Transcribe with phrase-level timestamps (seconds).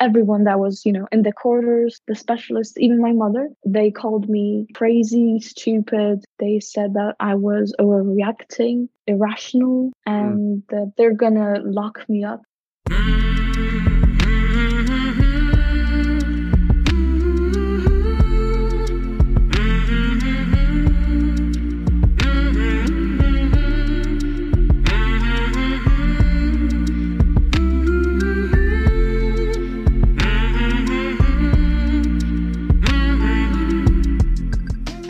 [0.00, 4.28] everyone that was, you know, in the corridors, the specialists, even my mother, they called
[4.28, 6.24] me crazy, stupid.
[6.38, 10.12] They said that I was overreacting, irrational, Hmm.
[10.12, 12.42] and that they're gonna lock me up.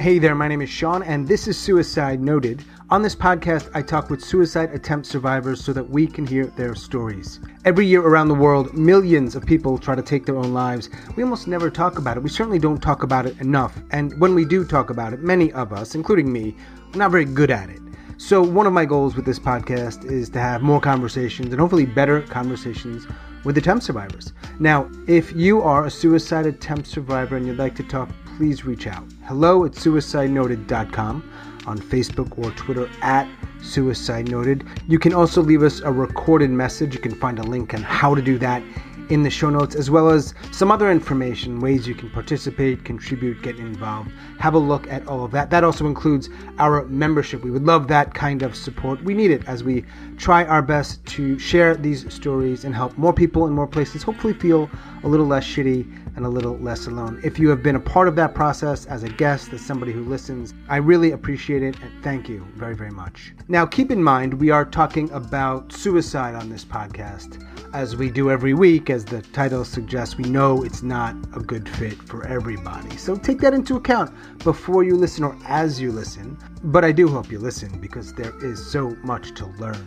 [0.06, 2.62] Hey there, my name is Sean, and this is Suicide Noted.
[2.90, 6.76] On this podcast, I talk with suicide attempt survivors so that we can hear their
[6.76, 7.40] stories.
[7.64, 10.90] Every year around the world, millions of people try to take their own lives.
[11.16, 12.22] We almost never talk about it.
[12.22, 13.76] We certainly don't talk about it enough.
[13.90, 16.54] And when we do talk about it, many of us, including me,
[16.94, 17.80] are not very good at it.
[18.16, 21.84] So, one of my goals with this podcast is to have more conversations and hopefully
[21.84, 23.08] better conversations
[23.42, 24.32] with attempt survivors.
[24.60, 28.86] Now, if you are a suicide attempt survivor and you'd like to talk, please reach
[28.86, 29.02] out.
[29.26, 31.32] Hello at suicidenoted.com
[31.66, 33.28] on Facebook or Twitter at
[33.60, 34.64] Suicide Noted.
[34.86, 36.94] You can also leave us a recorded message.
[36.94, 38.62] You can find a link on how to do that
[39.10, 43.42] in the show notes, as well as some other information, ways you can participate, contribute,
[43.42, 44.10] get involved.
[44.38, 45.50] Have a look at all of that.
[45.50, 47.42] That also includes our membership.
[47.42, 49.02] We would love that kind of support.
[49.02, 49.84] We need it as we
[50.16, 54.34] try our best to share these stories and help more people in more places hopefully
[54.34, 54.70] feel
[55.04, 57.20] a little less shitty and a little less alone.
[57.22, 60.02] If you have been a part of that process as a guest, as somebody who
[60.04, 63.34] listens, I really appreciate it and thank you very, very much.
[63.48, 67.44] Now, keep in mind, we are talking about suicide on this podcast.
[67.74, 71.68] As we do every week, as the title suggests, we know it's not a good
[71.68, 72.96] fit for everybody.
[72.96, 76.38] So take that into account before you listen or as you listen.
[76.64, 79.86] But I do hope you listen because there is so much to learn.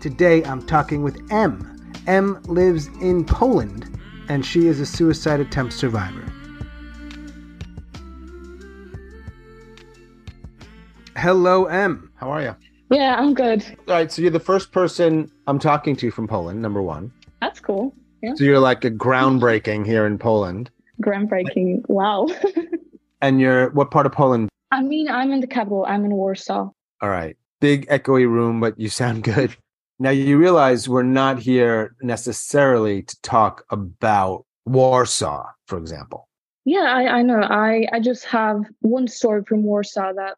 [0.00, 1.94] Today, I'm talking with M.
[2.08, 3.96] M lives in Poland
[4.28, 6.24] and she is a suicide attempt survivor.
[11.16, 12.10] Hello, M.
[12.16, 12.56] How are you?
[12.90, 13.64] Yeah, I'm good.
[13.86, 17.12] All right, so you're the first person I'm talking to from Poland, number one.
[17.40, 17.94] That's cool.
[18.22, 18.34] Yeah.
[18.34, 20.70] So you're like a groundbreaking here in Poland.
[21.02, 21.88] Groundbreaking.
[21.88, 22.28] Wow.
[23.22, 24.48] And you're what part of Poland?
[24.70, 25.84] I mean, I'm in the capital.
[25.86, 26.70] I'm in Warsaw.
[27.02, 27.36] All right.
[27.60, 29.54] Big echoey room, but you sound good.
[29.98, 36.28] Now you realize we're not here necessarily to talk about Warsaw, for example.
[36.64, 37.40] Yeah, I, I know.
[37.42, 40.36] I, I just have one story from Warsaw that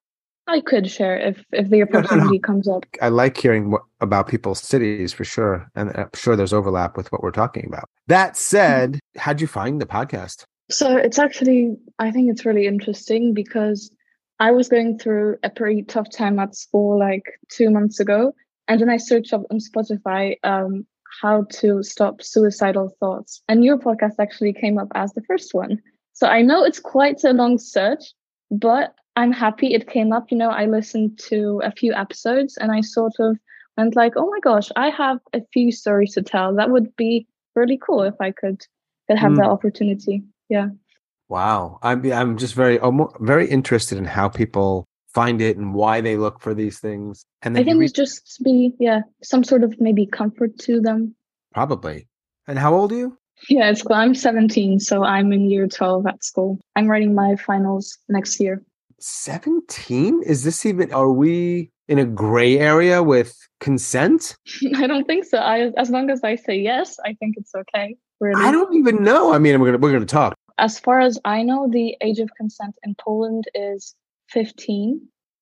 [0.48, 1.98] I could share if, if the no, no.
[1.98, 2.84] opportunity comes up.
[3.00, 5.70] I like hearing what, about people's cities for sure.
[5.74, 7.88] And I'm sure there's overlap with what we're talking about.
[8.08, 10.44] That said, how'd you find the podcast?
[10.70, 13.94] So it's actually, I think it's really interesting because
[14.40, 18.34] I was going through a pretty tough time at school like two months ago.
[18.68, 20.86] And then I searched up on Spotify um,
[21.20, 23.42] how to stop suicidal thoughts.
[23.48, 25.80] And your podcast actually came up as the first one.
[26.14, 28.02] So I know it's quite a long search,
[28.50, 30.30] but I'm happy it came up.
[30.30, 33.38] You know, I listened to a few episodes and I sort of
[33.76, 36.54] went like, oh my gosh, I have a few stories to tell.
[36.54, 38.64] That would be really cool if I could,
[39.08, 39.36] could have Mm.
[39.36, 40.22] that opportunity.
[40.48, 40.68] Yeah.
[41.28, 41.78] Wow.
[41.82, 42.78] I'm, I'm just very,
[43.20, 47.24] very interested in how people find it and why they look for these things.
[47.42, 51.14] And I think it's just be, yeah, some sort of maybe comfort to them.
[51.52, 52.08] probably.
[52.48, 53.18] And how old are you?
[53.48, 53.82] Yeah, it's.
[53.90, 56.58] I'm 17, so I'm in year 12 at school.
[56.76, 58.62] I'm writing my finals next year.
[59.02, 60.22] 17?
[60.24, 64.36] Is this even, are we in a gray area with consent?
[64.76, 65.38] I don't think so.
[65.38, 67.96] I, as long as I say yes, I think it's okay.
[68.20, 68.42] Really.
[68.42, 69.32] I don't even know.
[69.32, 70.34] I mean, we're gonna we're gonna talk.
[70.58, 73.96] As far as I know, the age of consent in Poland is
[74.30, 75.00] 15.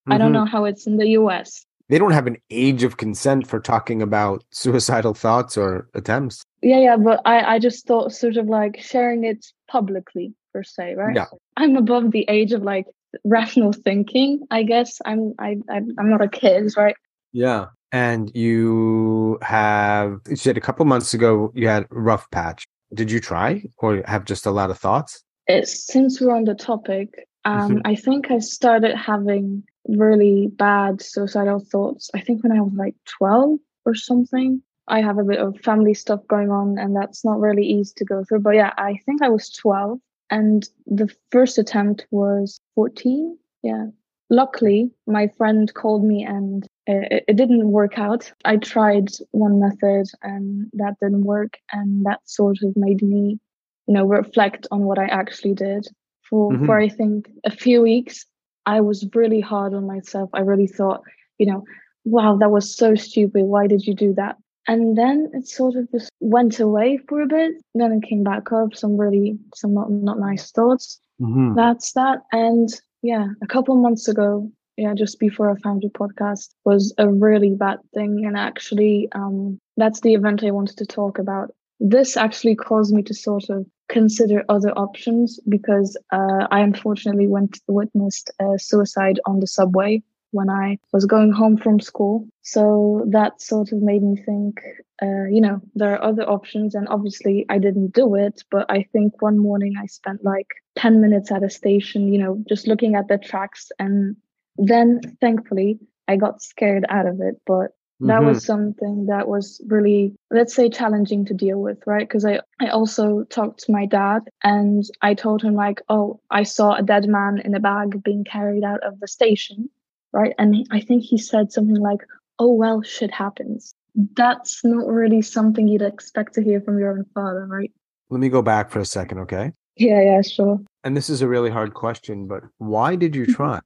[0.08, 0.48] I don't know mm-hmm.
[0.48, 1.64] how it's in the US.
[1.88, 6.42] They don't have an age of consent for talking about suicidal thoughts or attempts.
[6.62, 10.94] Yeah, yeah, but I, I just thought sort of like sharing it publicly per se,
[10.94, 11.14] right?
[11.14, 11.26] Yeah.
[11.56, 12.86] I'm above the age of like
[13.24, 14.98] rational thinking, I guess.
[15.04, 16.94] I'm I, I'm not a kid, right?
[17.32, 17.66] Yeah.
[17.92, 22.66] And you have you said a couple months ago you had a rough patch.
[22.94, 25.22] Did you try or have just a lot of thoughts?
[25.46, 27.80] It's, since we're on the topic, um, Mhm.
[27.84, 32.10] I think I started having really bad suicidal thoughts.
[32.14, 34.62] I think when I was like 12 or something.
[34.88, 38.04] I have a bit of family stuff going on, and that's not really easy to
[38.04, 38.40] go through.
[38.40, 40.00] But yeah, I think I was 12,
[40.30, 43.36] and the first attempt was 14.
[43.62, 43.86] Yeah.
[44.30, 48.32] Luckily, my friend called me and it, it didn't work out.
[48.44, 51.58] I tried one method and that didn't work.
[51.72, 53.40] And that sort of made me,
[53.86, 55.88] you know, reflect on what I actually did.
[56.22, 56.66] For, Mhm.
[56.66, 58.24] for I think a few weeks,
[58.66, 60.30] I was really hard on myself.
[60.32, 61.02] I really thought,
[61.38, 61.64] you know,
[62.04, 63.42] wow, that was so stupid.
[63.42, 64.36] Why did you do that?
[64.70, 67.54] And then it sort of just went away for a bit.
[67.74, 71.00] Then it came back up, some really, some not, not nice thoughts.
[71.20, 71.56] Mm-hmm.
[71.56, 72.20] That's that.
[72.30, 72.68] And
[73.02, 77.50] yeah, a couple months ago, yeah, just before I found your podcast was a really
[77.50, 78.24] bad thing.
[78.24, 81.52] And actually, um, that's the event I wanted to talk about.
[81.80, 87.58] This actually caused me to sort of consider other options because uh, I unfortunately went
[87.66, 92.28] witnessed a suicide on the subway when I was going home from school.
[92.42, 94.60] So that sort of made me think,
[95.02, 96.74] uh, you know, there are other options.
[96.74, 98.42] And obviously, I didn't do it.
[98.50, 102.42] But I think one morning I spent like 10 minutes at a station, you know,
[102.48, 103.70] just looking at the tracks.
[103.78, 104.16] And
[104.56, 105.78] then thankfully,
[106.08, 107.40] I got scared out of it.
[107.46, 108.28] But that mm-hmm.
[108.28, 112.68] was something that was really let's say challenging to deal with right because i i
[112.68, 117.06] also talked to my dad and i told him like oh i saw a dead
[117.06, 119.68] man in a bag being carried out of the station
[120.12, 120.34] right?
[120.38, 122.00] And I think he said something like,
[122.38, 123.74] oh, well, shit happens.
[123.94, 127.72] That's not really something you'd expect to hear from your own father, right?
[128.08, 129.52] Let me go back for a second, okay?
[129.76, 130.60] Yeah, yeah, sure.
[130.84, 133.32] And this is a really hard question, but why did you mm-hmm.
[133.32, 133.60] try?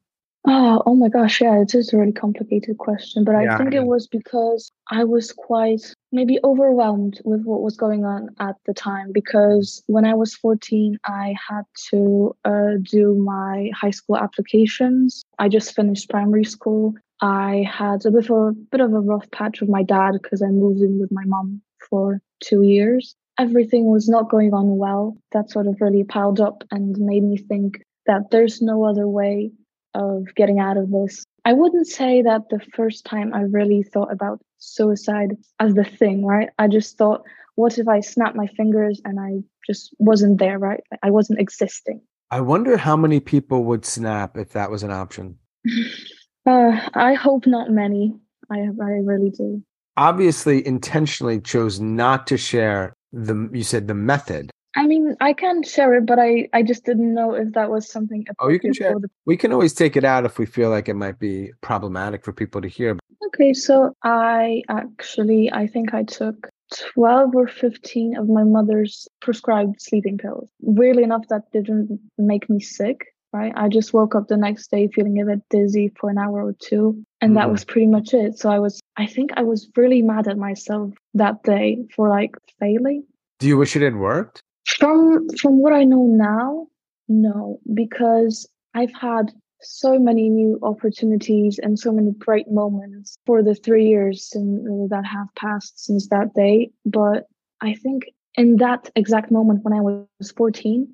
[0.47, 3.73] Oh, oh my gosh, yeah, it is a really complicated question, but I yeah, think
[3.73, 8.73] it was because I was quite maybe overwhelmed with what was going on at the
[8.73, 9.11] time.
[9.13, 15.25] Because when I was 14, I had to uh, do my high school applications.
[15.39, 16.95] I just finished primary school.
[17.21, 20.41] I had a bit of a bit of a rough patch with my dad because
[20.41, 23.15] I moved in with my mom for two years.
[23.39, 25.17] Everything was not going on well.
[25.33, 29.51] That sort of really piled up and made me think that there's no other way
[29.95, 31.25] of getting out of this.
[31.45, 36.25] I wouldn't say that the first time I really thought about suicide as the thing,
[36.25, 36.49] right?
[36.59, 37.23] I just thought,
[37.55, 40.83] what if I snapped my fingers and I just wasn't there, right?
[41.03, 42.01] I wasn't existing.
[42.31, 45.39] I wonder how many people would snap if that was an option.
[46.47, 48.15] uh, I hope not many.
[48.51, 49.63] I I really do.
[49.97, 53.49] Obviously, intentionally chose not to share the.
[53.53, 54.51] You said the method.
[54.77, 57.91] I mean, I can share it, but I, I just didn't know if that was
[57.91, 58.27] something.
[58.41, 58.99] Oh, you can share.
[58.99, 62.25] The- we can always take it out if we feel like it might be problematic
[62.25, 62.99] for people to hear.
[63.29, 66.49] Okay, so I actually, I think I took
[66.95, 70.51] 12 or 15 of my mother's prescribed sleeping pills.
[70.61, 73.53] Weirdly enough, that didn't make me sick, right?
[73.57, 76.55] I just woke up the next day feeling a bit dizzy for an hour or
[76.61, 77.05] two.
[77.21, 77.35] And mm.
[77.37, 78.39] that was pretty much it.
[78.39, 82.35] So I was, I think I was really mad at myself that day for like
[82.59, 83.05] failing.
[83.39, 84.43] Do you wish it had worked?
[84.67, 86.67] From from what I know now,
[87.09, 93.55] no, because I've had so many new opportunities and so many great moments for the
[93.55, 96.71] three years in, that have passed since that day.
[96.85, 97.29] But
[97.61, 98.05] I think
[98.37, 100.89] in that exact moment when I was 14,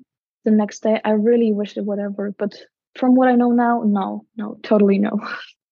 [0.45, 2.15] the next day, I really wish it would have.
[2.37, 2.55] But
[2.95, 5.19] from what I know now, no, no, totally no.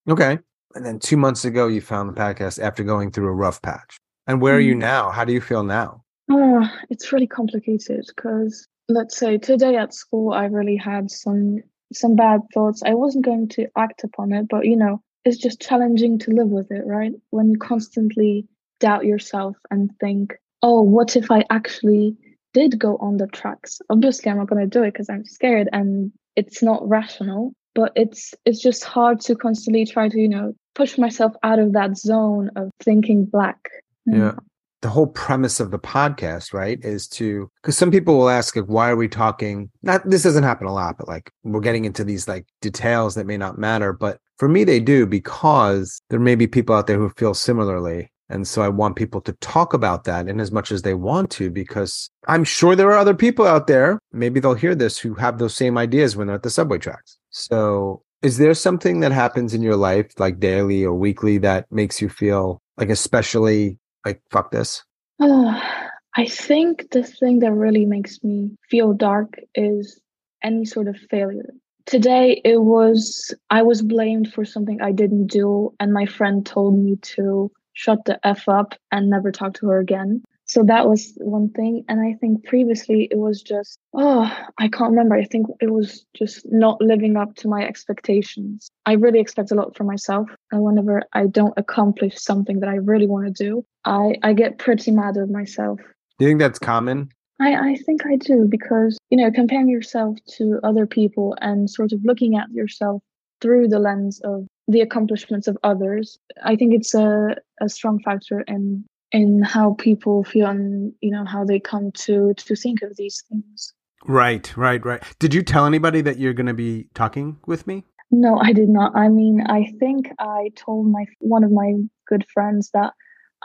[0.08, 0.40] Okay.
[0.76, 4.00] And then two months ago, you found the podcast after going through a rough patch.
[4.28, 4.58] And where mm-hmm.
[4.58, 4.80] are you mm.
[4.80, 5.12] now?
[5.12, 6.04] How do you feel now?
[6.30, 11.62] Oh, it's really complicated because let's say today at school I really had some
[11.92, 12.84] some bad thoughts.
[12.84, 16.50] I wasn't going to act upon it, but you know, it's just challenging to live
[16.50, 17.14] with it, right?
[17.32, 18.48] When you constantly
[18.80, 22.16] doubt yourself and think, "Oh, what if I actually
[22.54, 25.68] did go on the tracks?" Obviously, I'm not going to do it because I'm scared
[25.74, 30.54] and it's not rational, but it's it's just hard to constantly try to, you know,
[30.76, 33.58] push myself out of that zone of thinking black.
[34.06, 34.36] Yeah
[34.82, 38.66] the whole premise of the podcast, right, is to because some people will ask, like,
[38.66, 39.70] why are we talking?
[39.82, 43.28] Not this doesn't happen a lot, but like we're getting into these like details that
[43.28, 43.94] may not matter.
[43.94, 48.12] But for me, they do because there may be people out there who feel similarly.
[48.32, 51.32] And so I want people to talk about that in as much as they want
[51.32, 55.16] to, because I'm sure there are other people out there, maybe they'll hear this, who
[55.16, 57.18] have those same ideas when they're at the subway tracks.
[57.32, 62.04] So is there something that happens in your life, like daily or weekly, that makes
[62.04, 64.84] you feel like especially like fuck this?
[65.20, 65.62] Oh,
[66.16, 70.02] I think the thing that really makes me feel dark is
[70.44, 71.54] any sort of failure.
[71.86, 76.78] Today it was I was blamed for something I didn't do and my friend told
[76.78, 80.24] me to shut the f up and never talk to her again.
[80.50, 81.86] So that was one thing.
[81.88, 85.14] And I think previously it was just, oh, I can't remember.
[85.14, 88.68] I think it was just not living up to my expectations.
[88.88, 90.28] I really expect a lot from myself.
[90.52, 94.58] And whenever I don't accomplish something that I really want to do, I, I get
[94.58, 95.80] pretty mad at myself.
[96.18, 97.10] Do you think that's common?
[97.40, 101.92] I, I think I do because, you know, comparing yourself to other people and sort
[101.92, 103.04] of looking at yourself
[103.40, 108.42] through the lens of the accomplishments of others, I think it's a, a strong factor
[108.48, 112.96] in in how people feel and you know how they come to to think of
[112.98, 113.74] these things
[114.06, 117.84] right right right did you tell anybody that you're going to be talking with me
[118.12, 121.74] no i did not i mean i think i told my one of my
[122.08, 122.94] good friends that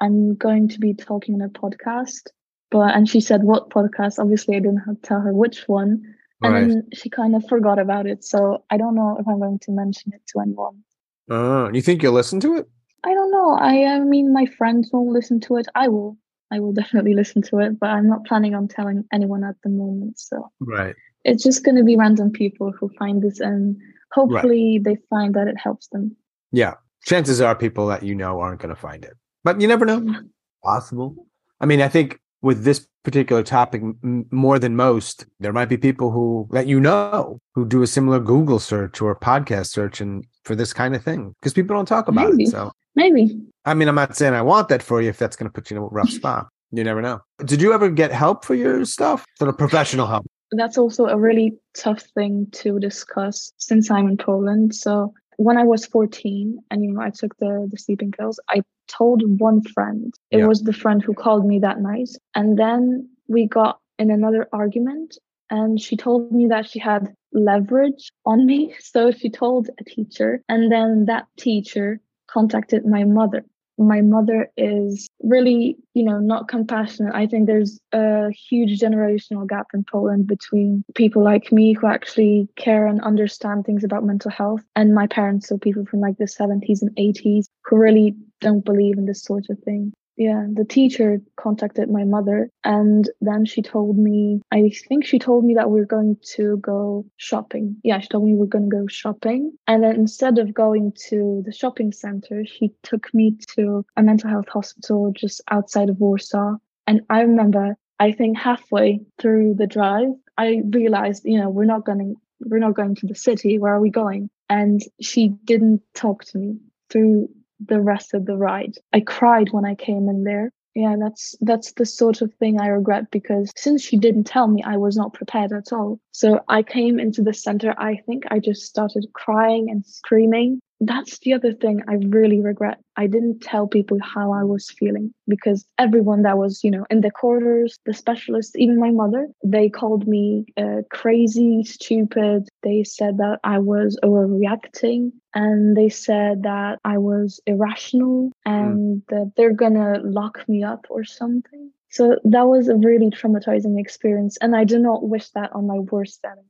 [0.00, 2.26] I'm going to be talking on a podcast.
[2.70, 4.18] But and she said what podcast?
[4.18, 6.02] Obviously, I didn't have to tell her which one,
[6.42, 6.68] and Right.
[6.68, 8.24] then she kind of forgot about it.
[8.24, 10.82] So I don't know if I'm going to mention it to anyone.
[11.30, 12.68] Oh, you think you'll listen to it?
[13.04, 13.50] I don't know.
[13.60, 15.66] I, I mean, my friends won't listen to it.
[15.74, 16.16] I will.
[16.50, 19.70] I will definitely listen to it, but I'm not planning on telling anyone at the
[19.70, 20.18] moment.
[20.18, 20.94] So Right.
[21.24, 23.76] it's just going to be random people who find this, and
[24.12, 26.16] hopefully they find that it helps them.
[26.52, 26.74] Yeah.
[27.04, 30.22] Chances are people that you know aren't going to find it, but you never know.
[30.62, 31.26] Possible.
[31.60, 35.76] I mean, I think with this particular topic, m- more than most, there might be
[35.76, 40.24] people who that you know who do a similar Google search or podcast search and
[40.44, 42.44] for this kind of thing because people don't talk about Maybe.
[42.44, 42.50] it.
[42.50, 43.40] So, Maybe.
[43.64, 45.70] I mean, I'm not saying I want that for you if that's going to put
[45.70, 46.48] you in a rough spot.
[46.70, 47.20] You never know.
[47.44, 49.24] Did you ever get help for your stuff?
[49.38, 50.26] Sort of professional help?
[50.52, 54.74] That's also a really tough thing to discuss since I'm in Poland.
[54.74, 58.62] So when I was 14 and you know I took the the sleeping pills, I
[58.88, 60.12] told one friend.
[60.30, 60.46] It Yeah.
[60.46, 62.10] was the friend who called me that night.
[62.34, 65.16] And then we got in another argument
[65.50, 68.74] and she told me that she had leverage on me.
[68.80, 72.00] So she told a teacher and then that teacher
[72.34, 73.44] contacted my mother.
[73.76, 77.14] My mother is really, you know, not compassionate.
[77.14, 82.48] I think there's a huge generational gap in Poland between people like me who actually
[82.56, 86.26] care and understand things about mental health and my parents, so people from like the
[86.26, 89.92] 70s and 80s who really don't believe in this sort of thing.
[90.16, 95.44] Yeah, the teacher contacted my mother and then she told me, I think she told
[95.44, 97.76] me that we're going to go shopping.
[97.82, 99.52] Yeah, she told me we're going to go shopping.
[99.66, 104.30] And then instead of going to the shopping center, she took me to a mental
[104.30, 106.56] health hospital just outside of Warsaw.
[106.86, 111.84] And I remember, I think halfway through the drive, I realized, you know, we're not
[111.84, 113.58] going we're not going to the city.
[113.58, 114.28] Where are we going?
[114.50, 116.58] And she didn't talk to me
[116.90, 117.28] through
[117.64, 118.74] the rest of the ride.
[118.92, 120.50] I cried when I came in there.
[120.74, 124.62] Yeah, that's that's the sort of thing I regret because since she didn't tell me,
[124.64, 126.00] I was not prepared at all.
[126.10, 127.74] So I came into the center.
[127.78, 130.60] I think I just started crying and screaming.
[130.80, 132.78] That's the other thing I really regret.
[132.96, 137.00] I didn't tell people how I was feeling because everyone that was, you know, in
[137.00, 142.48] the corridors, the specialists, even my mother, they called me uh, crazy, stupid.
[142.62, 149.32] They said that I was overreacting and they said that I was irrational and that
[149.36, 151.70] they're gonna lock me up or something.
[151.90, 155.78] So that was a really traumatizing experience, and I do not wish that on my
[155.78, 156.42] worst enemy.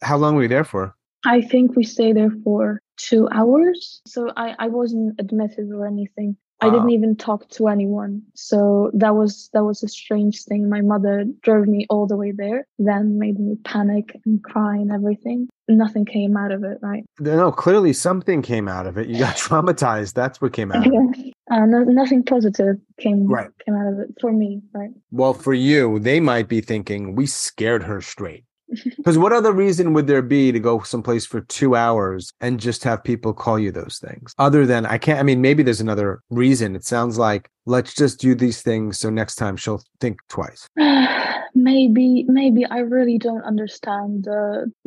[0.00, 0.94] How long were you there for?
[1.24, 4.00] I think we stayed there for two hours.
[4.06, 6.36] So I, I wasn't admitted or anything.
[6.60, 8.22] I didn't even talk to anyone.
[8.34, 10.68] So that was that was a strange thing.
[10.70, 14.92] My mother drove me all the way there, then made me panic and cry and
[14.92, 15.48] everything.
[15.66, 17.04] Nothing came out of it, right?
[17.18, 19.08] No, clearly something came out of it.
[19.08, 20.14] You got traumatized.
[20.14, 21.34] That's what came out of it.
[21.50, 23.50] uh, no, nothing positive came Right.
[23.66, 24.90] came out of it for me, right?
[25.10, 28.44] Well, for you, they might be thinking we scared her straight.
[28.96, 32.84] Because what other reason would there be to go someplace for two hours and just
[32.84, 34.34] have people call you those things?
[34.38, 35.18] Other than I can't.
[35.18, 36.76] I mean, maybe there's another reason.
[36.76, 40.68] It sounds like let's just do these things so next time she'll think twice.
[41.54, 44.26] maybe maybe i really don't understand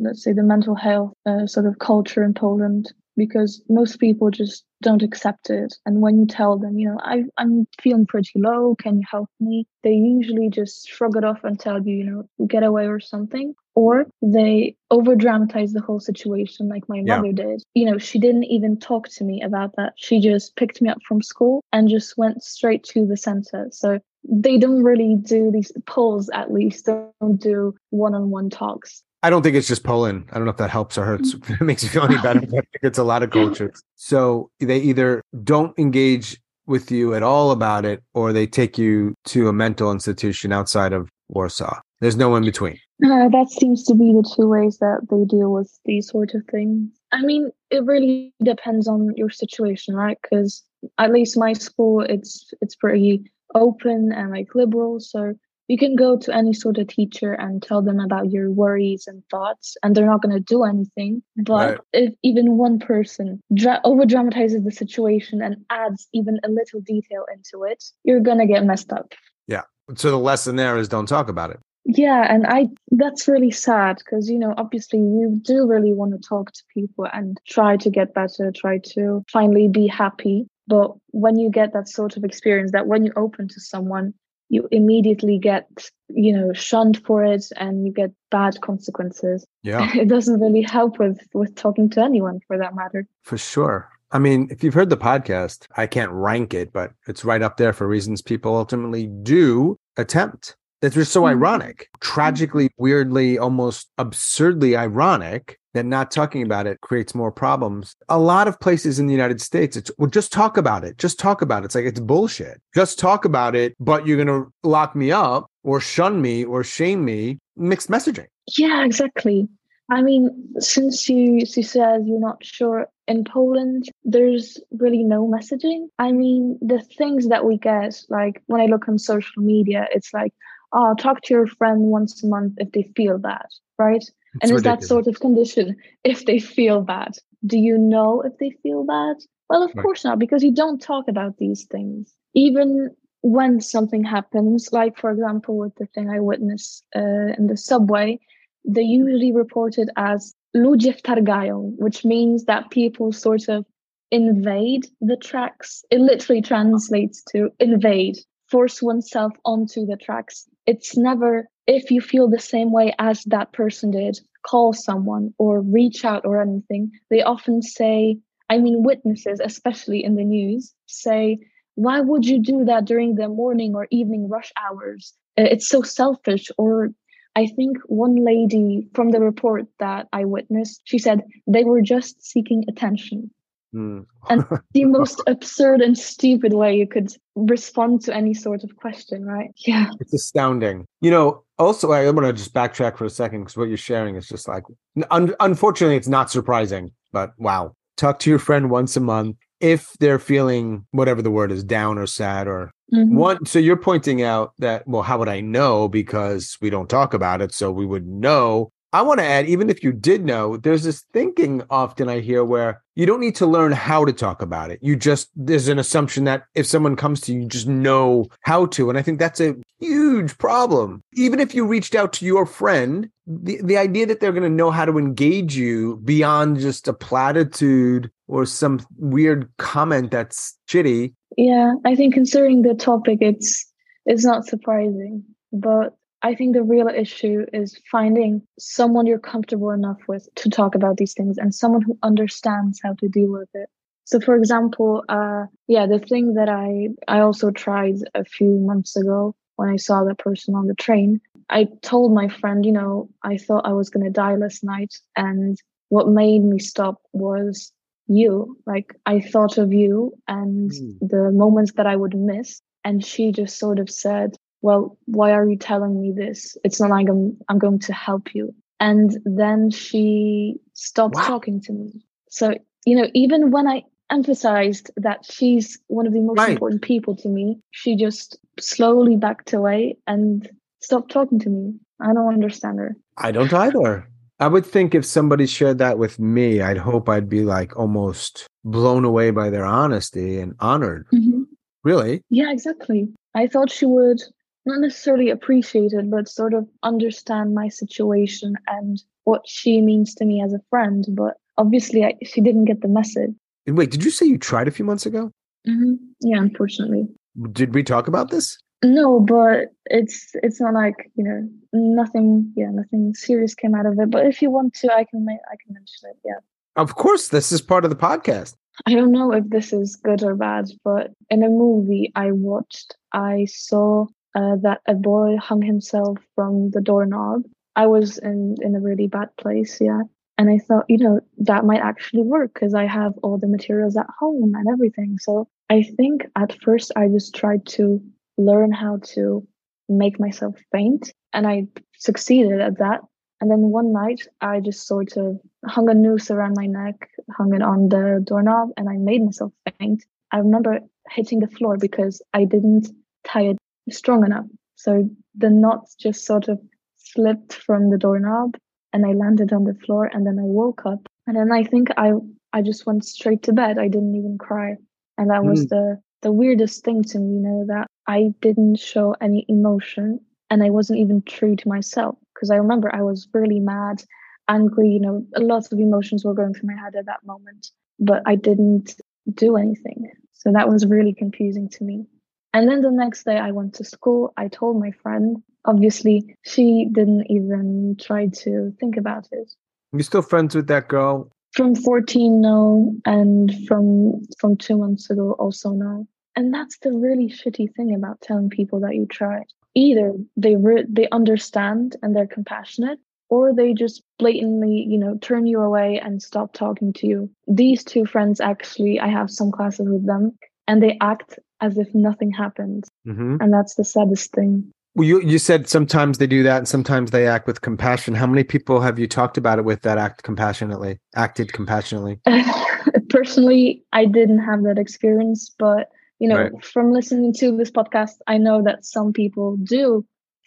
[0.00, 4.64] let's say the mental health uh, sort of culture in poland because most people just
[4.82, 8.74] don't accept it and when you tell them you know I, i'm feeling pretty low
[8.74, 12.46] can you help me they usually just shrug it off and tell you you know
[12.46, 17.16] get away or something or they over dramatize the whole situation like my Yeah.
[17.18, 20.82] mother did you know she didn't even talk to me about that she just picked
[20.82, 25.14] me up from school and just went straight to the center so they don't really
[25.14, 30.28] do these Poles at least don't do one-on-one talks I don't think it's just Poland.
[30.30, 31.34] I don't know if that helps or hurts.
[31.34, 31.60] Mm.
[31.60, 32.40] It makes you feel any better.
[32.40, 33.82] But I think it's a lot of cultures.
[33.96, 39.14] So they either don't engage with you at all about it, or they take you
[39.24, 41.80] to a mental institution outside of Warsaw.
[42.00, 42.78] There's no in between.
[43.04, 46.44] Uh, that seems to be the two ways that they deal with these sort of
[46.50, 46.90] things.
[47.12, 50.18] I mean, it really depends on your situation, right?
[50.22, 50.62] Because
[50.98, 55.34] at least my school, it's it's pretty open and like liberal, so
[55.68, 59.22] you can go to any sort of teacher and tell them about your worries and
[59.30, 61.22] thoughts, and they're not going to do anything.
[61.36, 61.78] But Right.
[61.92, 67.24] if even one person dra- over dramatizes the situation and adds even a little detail
[67.32, 69.12] into it, you're going to get messed up.
[69.48, 69.62] Yeah.
[69.96, 71.58] So the lesson there is don't talk about it.
[71.88, 76.28] Yeah, and I that's really sad because you know obviously you do really want to
[76.28, 80.48] talk to people and try to get better, try to finally be happy.
[80.66, 84.14] But when you get that sort of experience that when you open to someone,
[84.48, 85.68] you immediately get,
[86.08, 89.46] you know, shunned for it and you get bad consequences.
[89.62, 93.06] Yeah, It doesn't really help with with talking to anyone for that matter.
[93.22, 93.88] for sure.
[94.10, 97.56] I mean, if you've heard the podcast, I can't rank it, but it's right up
[97.56, 100.56] there for reasons people ultimately do attempt.
[100.86, 101.42] That's just so mm-hmm.
[101.42, 107.96] ironic, tragically, weirdly, almost absurdly ironic that not talking about it creates more problems.
[108.08, 110.96] A lot of places in the United States, it's well, just talk about it.
[110.96, 111.66] Just talk about it.
[111.66, 112.62] It's like it's bullshit.
[112.72, 117.04] Just talk about it, but you're gonna lock me up or shun me or shame
[117.04, 117.40] me.
[117.56, 118.26] Mixed messaging.
[118.56, 119.48] Yeah, exactly.
[119.90, 125.88] I mean, since you, you said you're not sure in Poland, there's really no messaging.
[125.98, 130.14] I mean, the things that we get, like when I look on social media, it's
[130.14, 130.32] like,
[130.72, 133.46] oh, talk to your friend once a month if they feel bad,
[133.78, 133.96] right?
[133.96, 134.10] It's
[134.42, 137.12] and is that sort of condition if they feel bad?
[137.44, 139.16] Do you know if they feel bad?
[139.48, 139.82] Well, of right.
[139.82, 142.12] course not, because you don't talk about these things.
[142.34, 142.90] Even
[143.22, 148.18] when something happens, like for example, with the thing I witnessed uh, in the subway,
[148.64, 153.64] they usually report it as ludzie wtargają, which means that people sort of
[154.10, 155.84] invade the tracks.
[155.90, 158.18] It literally translates to invade,
[158.50, 160.48] force oneself onto the tracks.
[160.66, 165.60] It's never if you feel the same way as that person did, call someone or
[165.60, 166.92] reach out or anything.
[167.10, 168.18] They often say,
[168.48, 171.38] I mean, witnesses, especially in the news, say,
[171.74, 175.12] why would you do that during the morning or evening rush hours?
[175.38, 176.90] Uh, it's so selfish or
[177.34, 182.24] I think one lady from the report that I witnessed, she said they were just
[182.24, 183.30] seeking attention.
[183.74, 184.06] Mm.
[184.30, 189.24] and the most absurd and stupid way you could respond to any sort of question,
[189.24, 189.50] right?
[189.66, 189.90] Yeah.
[190.00, 190.86] It's astounding.
[191.00, 194.16] You know, also, I, going to just backtrack for a second because what you're sharing
[194.16, 194.64] is just like,
[195.10, 197.74] un- unfortunately, it's not surprising, but wow.
[197.96, 201.98] Talk to your friend once a month if they're feeling whatever the word is down
[201.98, 203.16] or sad or Mm-hmm.
[203.16, 205.88] One, so you're pointing out that, well, how would I know?
[205.88, 207.52] Because we don't talk about it.
[207.52, 208.70] So we would know.
[208.96, 212.44] I want to add, even if you did know, there's this thinking often I hear
[212.44, 214.78] where you don't need to learn how to talk about it.
[214.82, 218.66] You just, there's an assumption that if someone comes to you, you just know how
[218.66, 218.88] to.
[218.88, 221.02] And I think that's a huge problem.
[221.12, 224.48] Even if you reached out to your friend, the, the idea that they're going to
[224.48, 231.12] know how to engage you beyond just a platitude or some weird comment that's shitty
[231.36, 233.70] yeah, I think considering the topic, it's
[234.06, 235.24] it's not surprising.
[235.52, 240.74] But I think the real issue is finding someone you're comfortable enough with to talk
[240.74, 243.68] about these things and someone who understands how to deal with it.
[244.04, 248.96] So, for example, uh, yeah, the thing that I I also tried a few months
[248.96, 253.08] ago when I saw that person on the train, I told my friend, you know,
[253.22, 257.72] I thought I was gonna die last night, and what made me stop was
[258.08, 260.98] you like i thought of you and mm.
[261.00, 265.48] the moments that i would miss and she just sort of said well why are
[265.48, 269.70] you telling me this it's not like i'm, I'm going to help you and then
[269.70, 271.22] she stopped wow.
[271.22, 272.52] talking to me so
[272.84, 276.50] you know even when i emphasized that she's one of the most right.
[276.50, 280.50] important people to me she just slowly backed away and
[280.80, 285.06] stopped talking to me i don't understand her i don't either I would think if
[285.06, 289.64] somebody shared that with me, I'd hope I'd be like almost blown away by their
[289.64, 291.06] honesty and honored.
[291.14, 291.44] Mm-hmm.
[291.84, 292.20] Really?
[292.28, 293.08] Yeah, exactly.
[293.34, 294.20] I thought she would
[294.66, 300.24] not necessarily appreciate it, but sort of understand my situation and what she means to
[300.24, 301.06] me as a friend.
[301.10, 303.30] But obviously, I, she didn't get the message.
[303.66, 305.30] Wait, did you say you tried a few months ago?
[305.68, 305.94] Mm-hmm.
[306.20, 307.08] Yeah, unfortunately.
[307.52, 308.58] Did we talk about this?
[308.84, 312.52] No, but it's it's not like you know nothing.
[312.56, 314.10] Yeah, nothing serious came out of it.
[314.10, 316.16] But if you want to, I can make I can mention it.
[316.24, 316.38] Yeah.
[316.76, 318.54] Of course, this is part of the podcast.
[318.84, 322.94] I don't know if this is good or bad, but in a movie I watched,
[323.12, 327.42] I saw uh, that a boy hung himself from the doorknob.
[327.74, 330.02] I was in in a really bad place, yeah,
[330.38, 333.96] and I thought, you know, that might actually work because I have all the materials
[333.96, 335.16] at home and everything.
[335.18, 338.00] So I think at first I just tried to
[338.36, 339.46] learn how to
[339.88, 341.12] make myself faint.
[341.32, 341.66] And I
[341.98, 343.00] succeeded at that.
[343.40, 347.54] And then one night, I just sort of hung a noose around my neck, hung
[347.54, 350.04] it on the doorknob, and I made myself faint.
[350.32, 352.88] I remember hitting the floor because I didn't
[353.24, 353.58] tie it
[353.90, 354.46] strong enough.
[354.74, 356.60] So the knot just sort of
[356.96, 358.56] slipped from the doorknob
[358.92, 361.08] and I landed on the floor and then I woke up.
[361.26, 362.12] And then I think I
[362.52, 363.78] I just went straight to bed.
[363.78, 364.76] I didn't even cry.
[365.18, 365.50] And that mm.
[365.50, 370.20] was the the weirdest thing to me, you know, that I didn't show any emotion
[370.50, 372.16] and I wasn't even true to myself.
[372.34, 374.02] Because I remember I was really mad,
[374.48, 378.22] angry, you know, lots of emotions were going through my head at that moment, but
[378.26, 379.00] I didn't
[379.34, 380.10] do anything.
[380.32, 382.06] So that was really confusing to me.
[382.56, 384.32] And then the next day I went to school.
[384.38, 385.42] I told my friend.
[385.66, 389.52] Obviously, she didn't even try to think about it.
[389.92, 391.30] You still friends with that girl?
[391.52, 392.94] From 14, no.
[393.04, 396.08] And from from two months ago, also no.
[396.34, 399.44] And that's the really shitty thing about telling people that you tried.
[399.74, 405.46] Either they re- they understand and they're compassionate, or they just blatantly, you know, turn
[405.46, 407.30] you away and stop talking to you.
[407.46, 411.88] These two friends actually, I have some classes with them, and they act as if
[411.94, 413.36] nothing happened, Mm-hmm.
[413.40, 414.70] and that's the saddest thing.
[414.94, 418.14] Well, you you said sometimes they do that, and sometimes they act with compassion.
[418.14, 422.18] How many people have you talked about it with that act compassionately, acted compassionately?
[423.10, 426.64] Personally, I didn't have that experience, but you know, Right.
[426.64, 430.04] from listening to this podcast, I know that some people do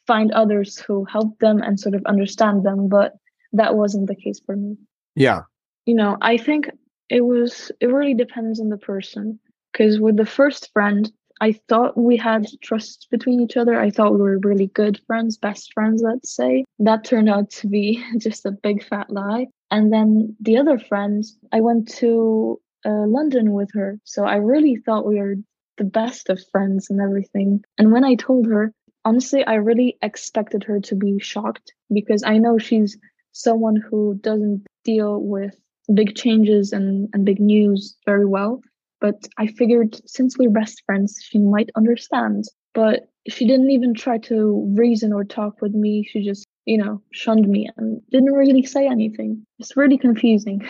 [0.07, 3.13] find others who help them and sort of understand them, but
[3.53, 4.77] that wasn't the case for me.
[5.15, 5.41] Yeah.
[5.85, 6.69] You know, I think
[7.09, 9.39] it was it really depends on the person
[9.71, 13.79] because with the first friend, I thought we had trust between each other.
[13.79, 16.65] I thought we were really good friends, best friends, let's say.
[16.79, 19.47] That turned out to be just a big fat lie.
[19.71, 23.99] And then the other friend, I went to uh, London with her.
[24.03, 25.35] So I really thought we were
[25.77, 27.63] the best of friends and everything.
[27.77, 28.73] And when I told her,
[29.05, 32.97] honestly, I really expected her to be shocked because I know she's
[33.31, 35.55] someone who doesn't deal with
[35.93, 38.61] big changes and, and big news very well.
[39.01, 42.45] But I figured since we're best friends, she might understand.
[42.73, 46.07] But she didn't even try to reason or talk with me.
[46.09, 49.45] She just, you know, shunned me and didn't really say anything.
[49.59, 50.67] It's really confusing.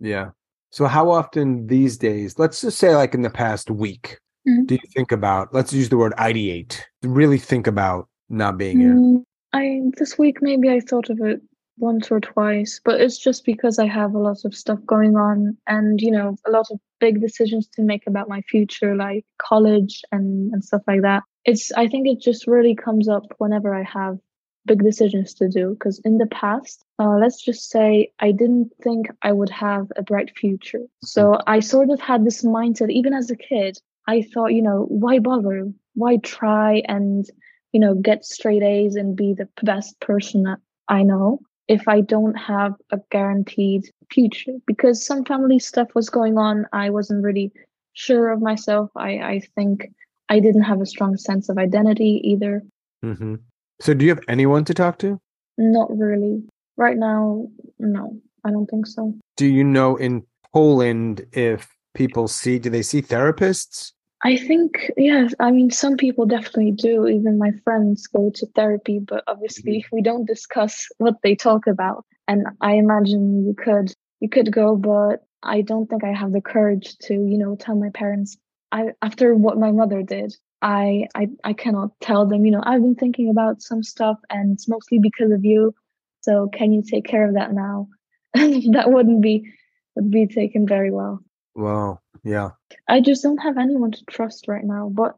[0.00, 0.30] Yeah.
[0.70, 4.66] So how often these days, let's just say like in the past week, Mhm.
[4.66, 8.94] do you think about, let's use the word ideate, really think about not being here?
[8.94, 11.42] Mm, I this week maybe I thought of it
[11.80, 15.56] once or twice, but it's just because I have a lot of stuff going on
[15.66, 20.02] and you know a lot of big decisions to make about my future, like college
[20.12, 21.22] and and stuff like that.
[21.44, 24.18] It's I think it just really comes up whenever I have
[24.66, 25.70] big decisions to do.
[25.70, 30.02] Because in the past, uh, let's just say I didn't think I would have a
[30.02, 33.78] bright future, so I sort of had this mindset even as a kid.
[34.06, 35.70] I thought, you know, why bother?
[35.94, 37.26] Why try and
[37.72, 41.40] you know, get straight A's and be the best person that I know
[41.70, 44.54] if I don't have a guaranteed future.
[44.66, 47.52] Because some family stuff was going on, I wasn't really
[47.92, 48.90] sure of myself.
[48.96, 49.86] I, I think
[50.28, 52.64] I didn't have a strong sense of identity either.
[53.02, 53.36] hmm
[53.80, 55.20] So do you have anyone to talk to?
[55.58, 56.42] Not really.
[56.76, 57.46] Right now,
[57.78, 59.14] no, I don't think so.
[59.36, 63.92] Do you know in Poland if people see, do they see therapists?
[64.22, 67.06] I think, yes, I mean, some people definitely do.
[67.06, 69.96] Even my friends go to therapy, but obviously mm-hmm.
[69.96, 72.04] we don't discuss what they talk about.
[72.28, 76.42] And I imagine you could, you could go, but I don't think I have the
[76.42, 78.36] courage to, you know, tell my parents.
[78.72, 82.82] I, after what my mother did, I, I, I cannot tell them, you know, I've
[82.82, 85.74] been thinking about some stuff and it's mostly because of you.
[86.20, 87.88] So can you take care of that now?
[88.34, 89.50] that wouldn't be,
[89.96, 91.20] would be taken very well.
[91.54, 92.00] Wow.
[92.22, 92.50] Yeah.
[92.88, 94.90] I just don't have anyone to trust right now.
[94.92, 95.14] But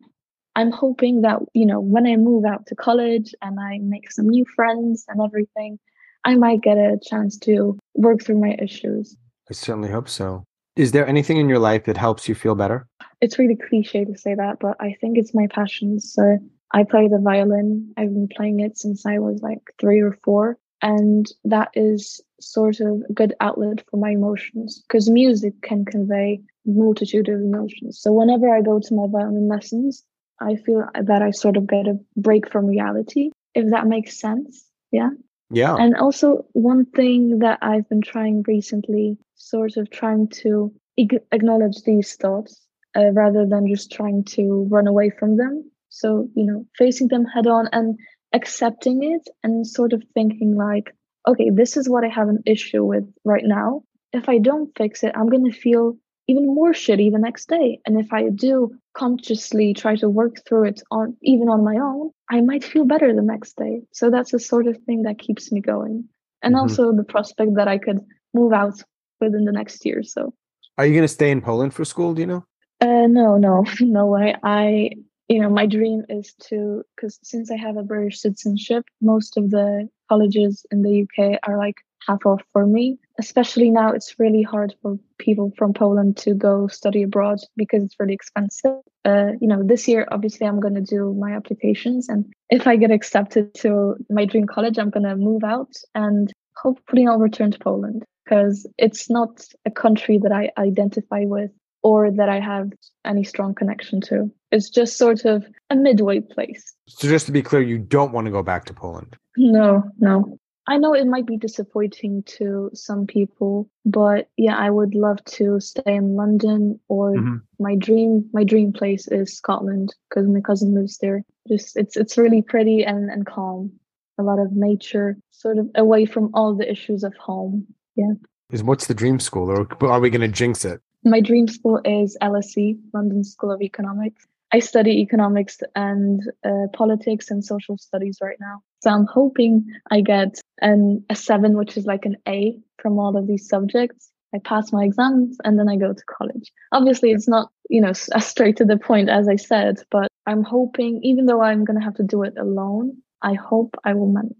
[0.54, 4.28] I'm hoping that, you know, when I move out to college and I make some
[4.28, 5.78] new friends and everything,
[6.24, 9.16] I might get a chance to work through my issues.
[9.50, 10.44] I certainly hope so.
[10.76, 12.86] Is there anything in your life that helps you feel better?
[13.20, 16.00] It's really cliche to say that, but I think it's my passion.
[16.00, 16.38] So
[16.72, 17.92] I play the violin.
[17.96, 20.58] I've been playing it since I was like three or four.
[20.82, 26.40] And that is sort of a good outlet for my emotions because music can convey
[26.66, 28.00] multitude of emotions.
[28.00, 30.04] So whenever I go to my violin lessons,
[30.40, 34.64] I feel that I sort of get a break from reality, if that makes sense.
[34.90, 35.10] Yeah.
[35.50, 35.76] Yeah.
[35.76, 42.14] And also, one thing that I've been trying recently, sort of trying to acknowledge these
[42.14, 42.66] thoughts
[42.96, 45.70] uh, rather than just trying to run away from them.
[45.90, 47.98] So, you know, facing them head on and
[48.32, 50.94] accepting it and sort of thinking, like,
[51.26, 53.82] okay, this is what I have an issue with right now.
[54.12, 55.96] If I don't fix it, I'm going to feel
[56.28, 57.80] even more shitty the next day.
[57.86, 62.10] And if I do consciously try to work through it on even on my own,
[62.30, 63.82] I might feel better the next day.
[63.92, 66.08] So that's the sort of thing that keeps me going.
[66.42, 66.60] And Mhm.
[66.60, 68.00] also the prospect that I could
[68.34, 68.82] move out
[69.20, 70.02] within the next year.
[70.02, 70.34] So
[70.78, 72.14] Are you going to stay in Poland for school?
[72.14, 72.44] Do you know?
[72.80, 74.34] uh no, no, no way.
[74.42, 74.90] I
[75.32, 79.50] you know, my dream is to because since I have a British citizenship, most of
[79.50, 82.98] the colleges in the UK are like half off for me.
[83.18, 87.98] Especially now it's really hard for people from Poland to go study abroad because it's
[87.98, 88.76] really expensive.
[89.06, 92.90] Uh, you know, this year obviously I'm gonna do my applications and if I get
[92.90, 98.04] accepted to my dream college, I'm gonna move out and hopefully I'll return to Poland
[98.24, 101.50] because it's not a country that I identify with
[101.82, 102.72] or that I have
[103.04, 104.30] any strong connection to.
[104.50, 106.74] It's just sort of a midway place.
[106.88, 109.16] So just to be clear, you don't want to go back to Poland.
[109.36, 110.38] No, no.
[110.68, 115.58] I know it might be disappointing to some people, but yeah, I would love to
[115.58, 117.36] stay in London or mm-hmm.
[117.58, 121.24] my dream my dream place is Scotland because my cousin lives there.
[121.48, 123.72] Just it's it's really pretty and, and calm.
[124.18, 127.66] A lot of nature, sort of away from all the issues of home.
[127.96, 128.12] Yeah.
[128.50, 130.80] Is what's the dream school or are we gonna jinx it?
[131.04, 134.26] My dream school is LSE, London School of Economics.
[134.52, 138.60] I study economics and uh, politics and social studies right now.
[138.82, 143.16] So I'm hoping I get an, a seven, which is like an A from all
[143.16, 144.10] of these subjects.
[144.34, 146.52] I pass my exams and then I go to college.
[146.70, 150.44] Obviously, it's not, you know, as straight to the point as I said, but I'm
[150.44, 154.08] hoping, even though I'm going to have to do it alone, I hope I will
[154.08, 154.36] manage.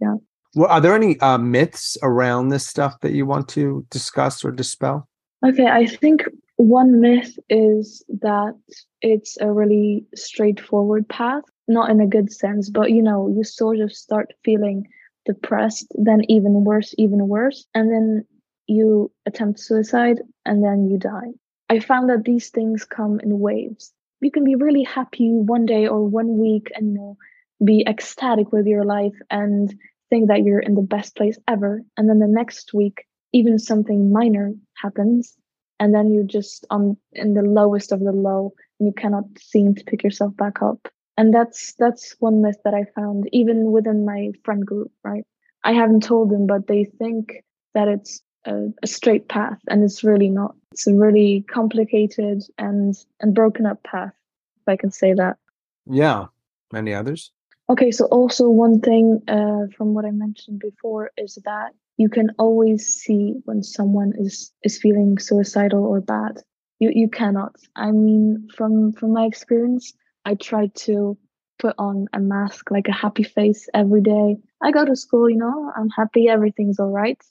[0.00, 0.16] Yeah.
[0.54, 4.50] Well, are there any uh, myths around this stuff that you want to discuss or
[4.50, 5.08] dispel?
[5.44, 6.24] Okay, I think
[6.56, 8.54] one myth is that
[9.02, 13.80] it's a really straightforward path, not in a good sense, but you know, you sort
[13.80, 14.88] of start feeling
[15.26, 18.24] depressed, then even worse, even worse, and then
[18.66, 21.32] you attempt suicide and then you die.
[21.68, 23.92] I found that these things come in waves.
[24.20, 27.16] You can be really happy one day or one week and you know,
[27.64, 29.74] be ecstatic with your life and
[30.10, 31.82] think that you're in the best place ever.
[31.96, 35.36] And then the next week, even something minor happens
[35.78, 39.74] and then you're just on in the lowest of the low and you cannot seem
[39.74, 40.88] to pick yourself back up.
[41.18, 45.24] And that's that's one myth that i found even within my friend group right?
[45.64, 47.42] I haven't told them but they think
[47.74, 50.54] that it's a, a straight path and it's really not.
[50.72, 54.12] It's a really complicated and and broken up path
[54.56, 55.36] if i can say that.
[55.86, 56.26] Yeah.
[56.74, 57.32] Any others?
[57.68, 62.30] Okay so also one thing uh, from what i mentioned before is that you can
[62.38, 66.42] always see when someone is is feeling suicidal or bad.
[66.78, 67.56] You you cannot.
[67.74, 69.92] I mean from from my experience
[70.24, 71.16] i try to
[71.58, 74.36] put on a mask like a happy face every day.
[74.62, 77.22] I go to school you know i'm happy everything's all right.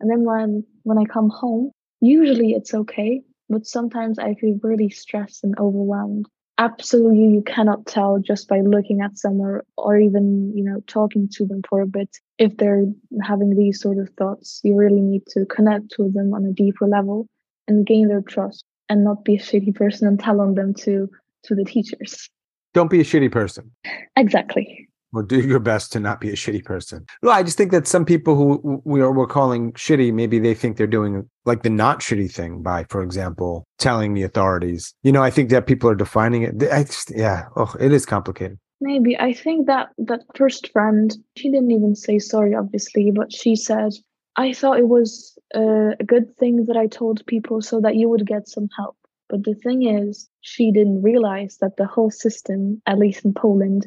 [0.00, 4.90] And then when when i come home usually it's okay but sometimes i feel really
[4.90, 6.26] stressed and overwhelmed
[6.58, 11.46] absolutely you cannot tell just by looking at someone or even you know talking to
[11.46, 12.84] them for a bit if they're
[13.22, 14.60] having these sort of thoughts.
[14.62, 17.26] You really need to connect with them on a deeper level
[17.66, 21.08] and gain their trust and not be a shitty person and tell on them to
[21.44, 22.28] to the teachers.
[22.72, 23.70] Don't be a shitty person.
[24.16, 27.06] Exactly well, do your best to not be a shitty person.
[27.22, 30.54] Well, I just think that some people who we are we're calling shitty, maybe they
[30.54, 34.92] think they're doing like the not shitty thing by, for example, telling the authorities.
[35.04, 36.62] You know, I think that people are defining it.
[36.70, 38.58] I just, yeah, oh, it is complicated.
[38.80, 43.54] Maybe I think that that first friend, she didn't even say sorry, obviously, but she
[43.54, 43.92] said,
[44.34, 48.08] "I thought it was uh, a good thing that I told people so that you
[48.08, 48.96] would get some help."
[49.28, 53.86] But the thing is, she didn't realize that the whole system, at least in Poland,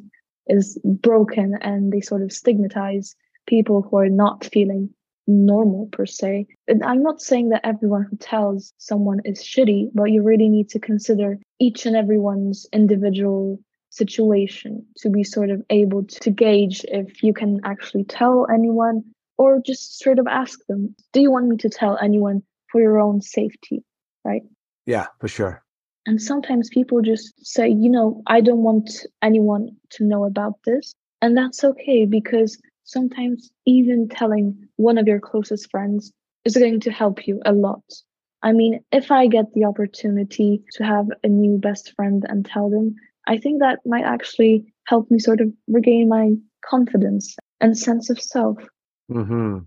[0.50, 4.90] is broken and they sort of stigmatize people who are not feeling
[5.28, 6.48] normal per se.
[6.68, 10.70] And I'm not saying that everyone who tells someone is shitty, but you really need
[10.70, 17.24] to consider each and everyone's individual situation to be sort of able to gauge if
[17.24, 19.04] you can actually tell anyone
[19.38, 23.00] or just sort of ask them, do you want me to tell anyone for your
[23.00, 23.84] own safety?
[24.24, 24.44] Right?
[24.86, 25.64] Yeah, for sure.
[26.08, 30.96] And sometimes people just say, you know, I don't want anyone to know about this.
[31.22, 36.14] And that's okay because sometimes even telling one of your closest friends
[36.46, 37.84] is going to help you a lot.
[38.42, 42.70] I mean, if I get the opportunity to have a new best friend and tell
[42.70, 42.96] them,
[43.28, 48.22] I think that might actually help me sort of regain my confidence and sense of
[48.22, 48.58] self.
[49.12, 49.58] Mm-hmm.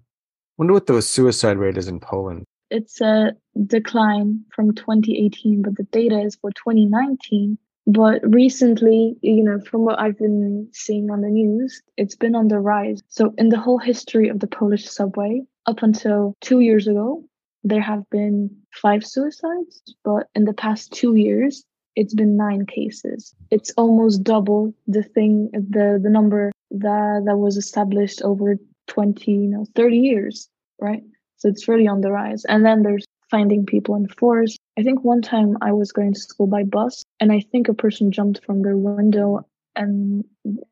[0.56, 3.32] Wonder what the suicide rate is in Poland it's a
[3.66, 7.58] decline from 2018, but the data is for 2019.
[7.86, 12.48] But recently, you know, from what I've been seeing on the news, it's been on
[12.48, 13.02] the rise.
[13.08, 17.24] So, in the whole history of the Polish subway, up until two years ago,
[17.64, 19.82] there have been five suicides.
[20.04, 21.64] But in the past two years,
[21.96, 23.34] it's been nine cases.
[23.50, 28.56] It's almost double the thing, the the number that that was established over
[28.86, 30.48] 20, you know, 30 years,
[30.80, 31.02] right?
[31.40, 32.44] So it's really on the rise.
[32.44, 34.56] And then there's finding people in force.
[34.78, 37.74] I think one time I was going to school by bus and I think a
[37.74, 40.24] person jumped from their window and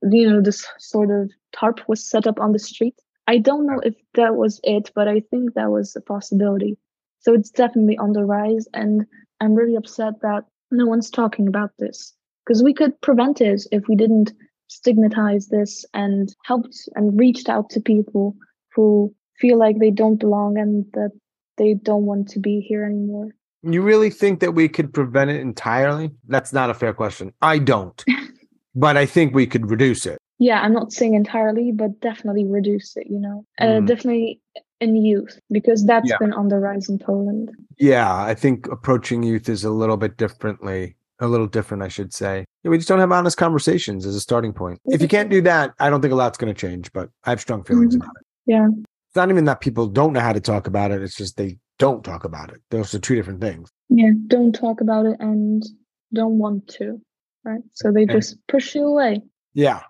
[0.02, 2.94] you know this sort of tarp was set up on the street.
[3.26, 6.76] I don't know if that was it, but I think that was a possibility.
[7.20, 9.06] So it's definitely on the rise and
[9.40, 12.12] I'm really upset that no one's talking about this
[12.44, 14.32] because we could prevent it if we didn't
[14.66, 18.36] stigmatize this and helped and reached out to people
[18.74, 21.10] who feel like they don't belong and that
[21.56, 23.28] they don't want to be here anymore.
[23.62, 26.10] You really think that we could prevent it entirely?
[26.28, 27.32] That's not a fair question.
[27.42, 28.02] I don't.
[28.74, 30.18] but I think we could reduce it.
[30.38, 33.44] Yeah, I'm not saying entirely, but definitely reduce it, you know.
[33.60, 33.86] Uh, Mm.
[33.88, 34.40] definitely
[34.80, 36.18] in youth, because that's Yeah.
[36.20, 37.50] been on the rise in Poland.
[37.78, 42.12] Yeah, I think approaching youth is a little bit differently, a little different, I should
[42.14, 42.44] say.
[42.62, 44.78] Yeah, we just don't have honest conversations as a starting point.
[44.86, 47.30] If you can't do that, I don't think a lot's going to change, but I
[47.30, 48.02] have strong feelings Mhm.
[48.02, 48.26] about it.
[48.46, 48.68] Yeah.
[49.08, 51.58] It's not even that people don't know how to talk about it, it's just they
[51.78, 52.60] don't talk about it.
[52.70, 53.70] Those are two different things.
[53.88, 55.64] Yeah, don't talk about it and
[56.12, 57.00] don't want to,
[57.44, 57.62] right?
[57.72, 59.22] So they just push you away.
[59.54, 59.82] Yeah.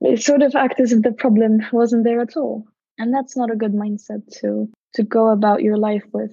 [0.00, 2.64] They sort of act as if the problem wasn't there at all.
[2.98, 6.30] And that's not a good mindset to to go about your life with.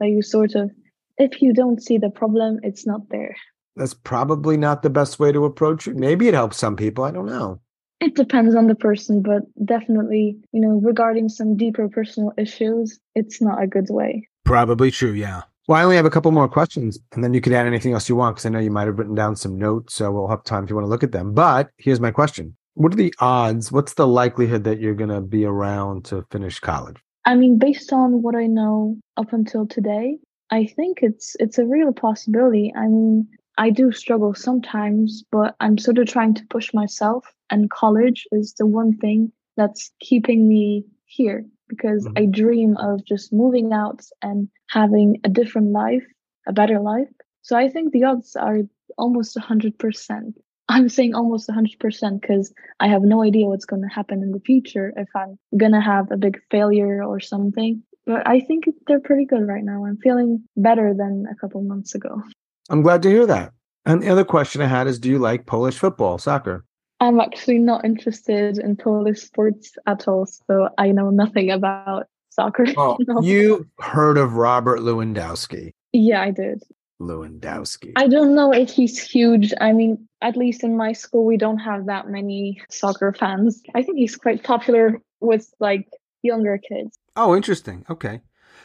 [0.00, 0.70] That you sort of
[1.18, 3.36] if you don't see the problem, it's not there.
[3.76, 5.96] That's probably not the best way to approach it.
[5.96, 7.04] Maybe it helps some people.
[7.04, 7.60] I don't know.
[8.02, 13.40] It depends on the person, but definitely, you know, regarding some deeper personal issues, it's
[13.40, 14.28] not a good way.
[14.44, 15.42] Probably true, yeah.
[15.68, 18.08] Well, I only have a couple more questions, and then you could add anything else
[18.08, 20.42] you want because I know you might have written down some notes, so we'll have
[20.42, 21.32] time if you want to look at them.
[21.32, 23.70] But here's my question What are the odds?
[23.70, 26.96] What's the likelihood that you're going to be around to finish college?
[27.24, 30.18] I mean, based on what I know up until today,
[30.50, 32.72] I think it's it's a real possibility.
[32.76, 37.70] I mean, I do struggle sometimes, but I'm sort of trying to push myself, and
[37.70, 42.18] college is the one thing that's keeping me here because Mhm.
[42.18, 46.06] I dream of just moving out and having a different life,
[46.46, 47.12] a better life.
[47.42, 48.60] So I think the odds are
[48.96, 50.36] almost 100%.
[50.68, 54.40] I'm saying almost 100% because I have no idea what's going to happen in the
[54.40, 57.82] future if I'm going to have a big failure or something.
[58.06, 59.84] But I think they're pretty good right now.
[59.84, 62.22] I'm feeling better than a couple months ago.
[62.70, 63.52] I'm glad to hear that.
[63.84, 66.64] And the other question I had is Do you like Polish football, soccer?
[67.00, 72.64] I'm actually not interested in Polish sports at all, so I know nothing about soccer.
[72.76, 73.20] Oh, No.
[73.22, 75.72] you heard of Robert Lewandowski?
[75.92, 76.62] Yeah, I did.
[77.00, 77.92] Lewandowski.
[77.96, 79.52] I don't know if he's huge.
[79.60, 83.60] I mean, at least in my school, we don't have that many soccer fans.
[83.74, 85.88] I think he's quite popular with like
[86.22, 86.96] younger kids.
[87.16, 87.84] Oh, interesting.
[87.90, 88.20] Okay.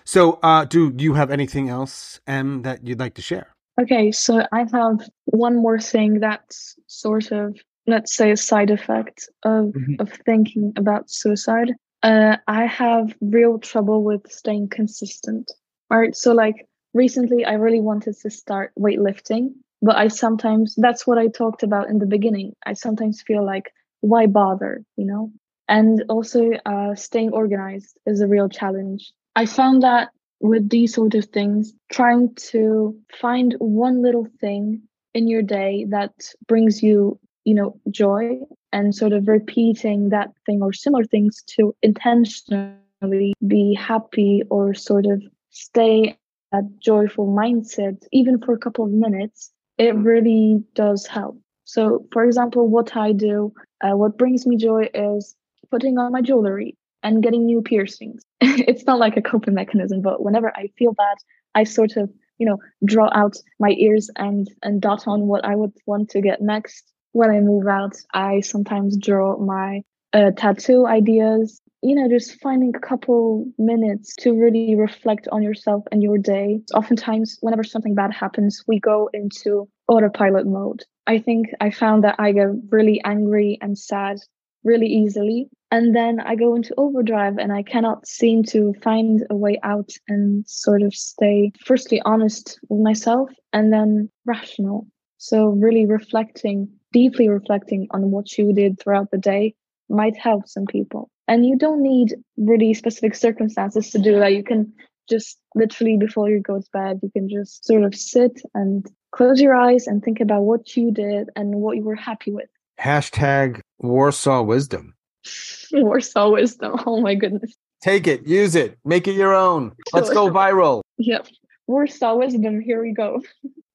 [0.05, 3.55] So, uh, do do you have anything else, M, that you'd like to share?
[3.79, 9.29] Okay, so I have one more thing that's sort of, let's say, a side effect
[9.43, 9.99] of, Mhm.
[9.99, 11.73] of thinking about suicide.
[12.01, 15.51] Uh, I have real trouble with staying consistent.
[15.91, 21.05] All right, so like recently, I really wanted to start weightlifting, but I sometimes, that's
[21.05, 22.53] what I talked about in the beginning.
[22.65, 25.31] I sometimes feel like, why bother, you know?
[25.69, 29.11] And also, uh, staying organized is a real challenge.
[29.35, 30.09] I found that
[30.39, 34.81] with these sort of things, trying to find one little thing
[35.13, 36.11] in your day that
[36.47, 38.37] brings you, you know, joy
[38.71, 45.05] and sort of repeating that thing or similar things to intentionally be happy or sort
[45.05, 46.15] of stay
[46.53, 51.37] at joyful mindset, even for a couple of minutes, it really does help.
[51.65, 55.35] So, for example, what I do, uh, what brings me joy is
[55.69, 56.75] putting on my jewelry
[57.07, 58.21] and getting new piercings.
[58.41, 61.17] it's not like a coping mechanism, but whenever I feel bad,
[61.55, 65.55] I sort of, you know, draw out my ears and and dot on what I
[65.55, 66.83] would want to get next.
[67.13, 71.61] When I move out, I sometimes draw my uh, tattoo ideas.
[71.81, 76.59] You know, just finding a couple minutes to really reflect on yourself and your day.
[76.73, 80.83] Oftentimes, whenever something bad happens, we go into autopilot mode.
[81.05, 84.17] I think I found that I get really angry and sad
[84.63, 85.49] really easily.
[85.71, 89.91] And then I go into overdrive and I cannot seem to find a way out
[90.07, 94.87] and sort of stay, firstly, honest with myself and then rational.
[95.17, 99.55] So, really reflecting, deeply reflecting on what you did throughout the day
[99.89, 101.09] might help some people.
[101.27, 104.33] And you don't need really specific circumstances to do that.
[104.33, 104.73] You can
[105.09, 109.41] just literally before you go to bed, you can just sort of sit and close
[109.41, 112.49] your eyes and think about what you did and what you were happy with.
[112.79, 114.93] Hashtag Warsaw Wisdom.
[115.71, 116.75] Warsaw wisdom.
[116.85, 117.55] Oh my goodness.
[117.81, 119.71] Take it, use it, make it your own.
[119.93, 120.81] Let's go viral.
[120.97, 121.27] Yep.
[121.67, 122.59] Warsaw wisdom.
[122.61, 123.21] Here we go.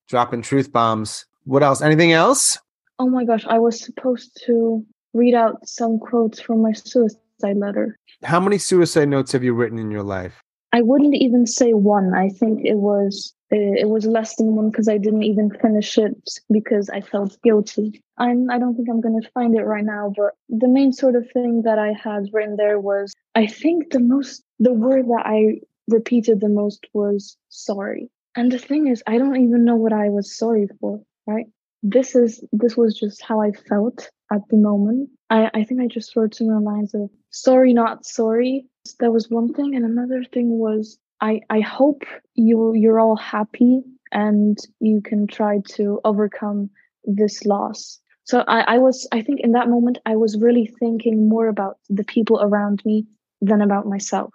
[0.08, 1.26] Dropping truth bombs.
[1.44, 1.82] What else?
[1.82, 2.58] Anything else?
[2.98, 3.44] Oh my gosh.
[3.46, 7.18] I was supposed to read out some quotes from my suicide
[7.56, 7.98] letter.
[8.24, 10.42] How many suicide notes have you written in your life?
[10.72, 12.14] I wouldn't even say one.
[12.14, 16.38] I think it was it was less than one because I didn't even finish it
[16.50, 18.02] because I felt guilty.
[18.16, 21.30] I'm I don't think I'm gonna find it right now, but the main sort of
[21.32, 25.60] thing that I had written there was I think the most the word that I
[25.88, 28.10] repeated the most was sorry.
[28.34, 31.02] And the thing is, I don't even know what I was sorry for.
[31.26, 31.46] Right?
[31.82, 35.10] This is this was just how I felt at the moment.
[35.28, 38.66] I I think I just wrote some lines of sorry, not sorry.
[38.98, 42.02] That was one thing, and another thing was I I hope
[42.34, 46.70] you you're all happy and you can try to overcome
[47.04, 47.98] this loss.
[48.24, 51.78] So I, I was, I think in that moment, I was really thinking more about
[51.88, 53.06] the people around me
[53.40, 54.30] than about myself.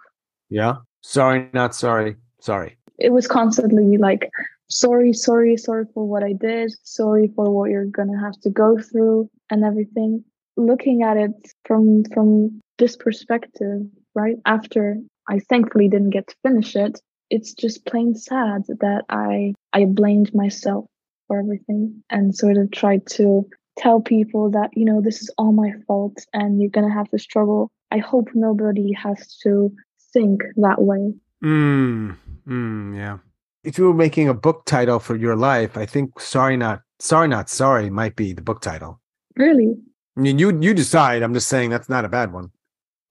[0.50, 0.76] Yeah.
[1.02, 2.16] Sorry, not sorry.
[2.40, 2.76] Sorry.
[2.98, 4.28] It was constantly like,
[4.68, 6.72] sorry, sorry, sorry for what I did.
[6.82, 10.24] Sorry for what you're going to have to go through and everything.
[10.56, 13.82] Looking at it from, from this perspective,
[14.14, 14.36] right?
[14.44, 14.96] After
[15.28, 17.00] I thankfully didn't get to finish it,
[17.30, 20.86] it's just plain sad that I, I blamed myself
[21.26, 25.52] for everything and sort of tried to tell people that, you know, this is all
[25.52, 27.70] my fault and you're going to have to struggle.
[27.90, 29.70] I hope nobody has to
[30.12, 31.14] think that way.
[31.44, 32.16] Mm,
[32.46, 33.18] mm, yeah.
[33.64, 37.28] If you were making a book title for your life, I think "Sorry Not Sorry
[37.28, 39.00] Not Sorry" might be the book title.
[39.36, 39.74] Really?
[40.16, 41.22] I mean, you you decide.
[41.22, 42.50] I'm just saying that's not a bad one.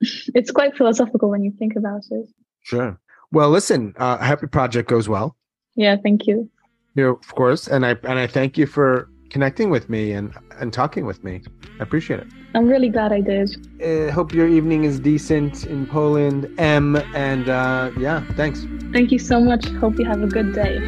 [0.36, 2.28] it's quite philosophical when you think about it.
[2.64, 3.00] Sure.
[3.32, 3.94] Well, listen.
[3.98, 5.36] Uh, I hope your project goes well.
[5.76, 5.96] Yeah.
[6.02, 6.50] Thank you.
[6.96, 10.34] You know, of course, and I and I thank you for connecting with me and
[10.60, 11.44] and talking with me.
[11.80, 12.28] I appreciate it.
[12.56, 13.56] I'm really glad I did.
[13.82, 16.96] I uh, hope your evening is decent in Poland, M.
[17.14, 18.66] And uh, yeah, thanks.
[18.94, 19.68] Thank you so much.
[19.74, 20.80] Hope you have a good day.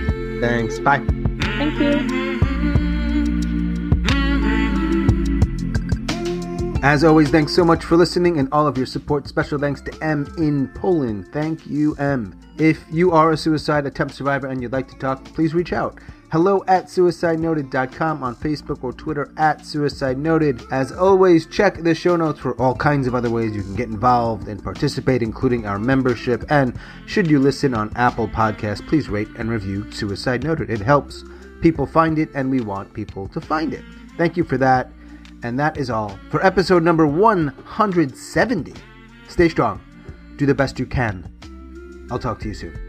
[0.41, 0.79] Thanks.
[0.79, 1.05] Bye.
[1.59, 2.28] Thank you.
[6.81, 9.27] As always, thanks so much for listening and all of your support.
[9.27, 11.27] Special thanks to M in Poland.
[11.33, 12.39] Thank you, M.
[12.57, 15.99] If you are a suicide attempt survivor and you'd like to talk, please reach out
[16.31, 20.61] hello at suicidenoted.com on Facebook or Twitter at Suicide Noted.
[20.71, 23.89] As always, check the show notes for all kinds of other ways you can get
[23.89, 26.45] involved and participate, including our membership.
[26.49, 26.77] And
[27.07, 30.69] should you listen on Apple Podcasts, please rate and review Suicide Noted.
[30.69, 31.23] It helps
[31.61, 33.83] people find it, and we want people to find it.
[34.17, 34.91] Thank you for that.
[35.43, 38.73] And that is all for episode number 170.
[39.27, 39.81] Stay strong.
[40.37, 42.07] Do the best you can.
[42.11, 42.88] I'll talk to you soon.